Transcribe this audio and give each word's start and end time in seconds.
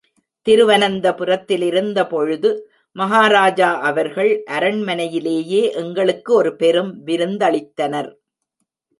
திருவனந்தபுரத்திலிருந்த 0.47 1.99
பொழுது, 2.09 2.49
மஹாராஜா 2.95 3.67
அவர்கள் 3.81 4.43
அரண்மனையிலேயே 4.51 5.61
எங்களுக்கு 5.73 6.33
ஒரு 6.33 6.55
பெரும் 6.55 7.05
விருந்தளித்தனர். 7.05 8.09